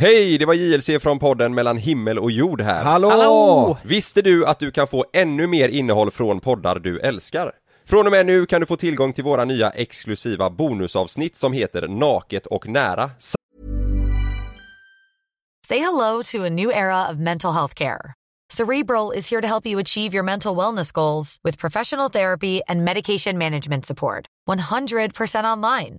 Hej, 0.00 0.38
det 0.38 0.46
var 0.46 0.54
JLC 0.54 1.02
från 1.02 1.18
podden 1.18 1.54
mellan 1.54 1.76
himmel 1.76 2.18
och 2.18 2.30
jord 2.30 2.60
här. 2.60 2.84
Hallå! 2.84 3.10
Hallå! 3.10 3.78
Visste 3.82 4.22
du 4.22 4.46
att 4.46 4.58
du 4.58 4.70
kan 4.70 4.88
få 4.88 5.04
ännu 5.12 5.46
mer 5.46 5.68
innehåll 5.68 6.10
från 6.10 6.40
poddar 6.40 6.78
du 6.78 7.00
älskar? 7.00 7.52
Från 7.88 8.06
och 8.06 8.12
med 8.12 8.26
nu 8.26 8.46
kan 8.46 8.60
du 8.60 8.66
få 8.66 8.76
tillgång 8.76 9.12
till 9.12 9.24
våra 9.24 9.44
nya 9.44 9.70
exklusiva 9.70 10.50
bonusavsnitt 10.50 11.36
som 11.36 11.52
heter 11.52 11.88
Naket 11.88 12.46
och 12.46 12.68
nära 12.68 13.10
Say 15.68 15.78
hello 15.78 16.22
to 16.22 16.44
a 16.46 16.50
new 16.50 16.70
era 16.70 17.10
of 17.10 17.16
mental 17.16 17.52
health 17.52 17.74
care. 17.74 18.14
Cerebral 18.52 19.12
is 19.16 19.30
here 19.30 19.42
to 19.42 19.48
help 19.48 19.66
you 19.66 19.80
achieve 19.80 20.16
your 20.16 20.24
mental 20.24 20.56
wellness 20.56 20.92
goals 20.92 21.36
with 21.44 21.58
professional 21.58 22.10
therapy 22.10 22.60
and 22.68 22.84
medication 22.84 23.38
management 23.38 23.86
support. 23.86 24.26
100% 24.48 25.44
online. 25.44 25.98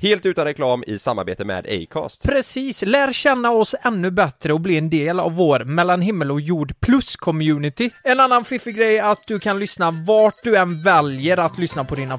Helt 0.00 0.26
utan 0.26 0.44
reklam 0.44 0.84
i 0.86 0.98
samarbete 0.98 1.44
med 1.44 1.66
Acast. 1.68 2.22
Precis, 2.22 2.82
lär 2.82 3.12
känna 3.12 3.50
oss 3.50 3.74
ännu 3.82 4.10
bättre 4.10 4.52
och 4.52 4.60
bli 4.60 4.78
en 4.78 4.90
del 4.90 5.20
av 5.20 5.32
vår 5.32 5.64
mellan 5.64 6.00
himmel 6.00 6.30
och 6.30 6.40
jord 6.40 6.80
plus-community. 6.80 7.90
En 8.04 8.20
annan 8.20 8.44
fiffig 8.44 8.76
grej 8.76 8.98
är 8.98 9.12
att 9.12 9.26
du 9.26 9.38
kan 9.38 9.58
lyssna 9.58 9.90
vart 9.90 10.42
du 10.42 10.56
än 10.56 10.82
väljer 10.82 11.36
att 11.36 11.58
lyssna 11.58 11.84
på 11.84 11.94
dina 11.94 12.18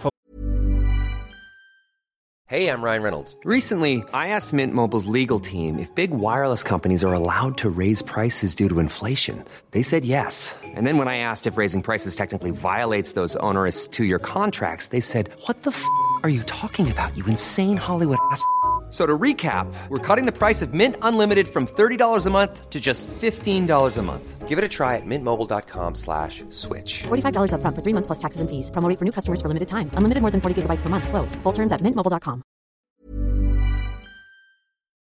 Hey, 2.50 2.68
I'm 2.68 2.82
Ryan 2.82 3.04
Reynolds. 3.04 3.38
Recently, 3.46 3.98
I 4.12 4.30
asked 4.30 4.54
Mint 4.54 4.74
Mobile's 4.74 5.06
legal 5.06 5.40
team 5.40 5.78
if 5.78 5.94
big 5.94 6.10
wireless 6.10 6.64
companies 6.64 7.04
are 7.04 7.14
allowed 7.14 7.58
to 7.60 7.70
raise 7.70 8.02
prices 8.02 8.56
due 8.56 8.68
to 8.70 8.80
inflation. 8.80 9.46
They 9.70 9.84
said 9.84 10.04
yes. 10.04 10.56
And 10.64 10.88
then 10.88 10.98
when 10.98 11.08
I 11.08 11.20
asked 11.20 11.46
if 11.46 11.58
raising 11.58 11.84
prices 11.84 12.16
technically 12.16 12.50
violates 12.50 13.12
those 13.12 13.36
onerous 13.36 13.86
two 13.86 14.04
year 14.04 14.18
contracts, 14.18 14.88
they 14.88 15.00
said, 15.00 15.30
What 15.46 15.62
the 15.62 15.70
f 15.70 15.86
are 16.24 16.30
you 16.30 16.44
talking 16.44 16.90
about, 16.90 17.16
you 17.16 17.26
insane 17.26 17.78
Hollywood 17.78 18.18
ass? 18.32 18.44
So 18.90 19.06
to 19.06 19.18
recap, 19.18 19.72
we're 19.90 20.00
cutting 20.00 20.26
the 20.26 20.32
price 20.32 20.64
of 20.64 20.74
Mint 20.74 20.96
Unlimited 21.04 21.48
from 21.48 21.68
$30 21.68 22.26
a 22.26 22.30
month 22.32 22.70
to 22.72 22.80
just 22.82 23.06
$15 23.08 23.98
a 23.98 24.02
month. 24.02 24.48
Give 24.48 24.58
it 24.58 24.64
a 24.64 24.68
try 24.68 24.96
at 24.96 25.06
mintmobile.com 25.06 25.94
slash 25.94 26.44
switch. 26.50 27.04
$45 27.04 27.54
upfront 27.54 27.76
for 27.76 27.84
three 27.84 27.94
months 27.94 28.08
plus 28.08 28.18
taxes 28.18 28.42
and 28.42 28.50
fees. 28.50 28.72
Promo 28.72 28.98
for 28.98 29.06
new 29.06 29.12
customers 29.12 29.42
for 29.42 29.48
limited 29.48 29.68
time. 29.68 29.92
Unlimited 29.94 30.22
more 30.22 30.32
than 30.32 30.42
40 30.42 30.64
gigabytes 30.64 30.82
per 30.82 30.90
month. 30.90 31.08
Slows. 31.08 31.36
Full 31.44 31.54
terms 31.54 31.72
at 31.72 31.82
mintmobile.com. 31.82 32.42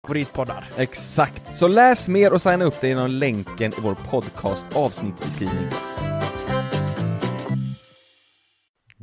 favoritpoddar. 0.05 0.65
Exakt. 0.77 1.57
Så 1.57 1.69
läs 1.69 2.09
mer 2.09 2.33
och 2.33 2.43
signa 2.43 2.65
upp 2.65 2.81
dig 2.81 2.91
genom 2.91 3.11
länken 3.11 3.73
i 3.79 3.81
vår 3.81 3.95
podcast 3.95 4.77
avsnittsbeskrivning. 4.77 5.69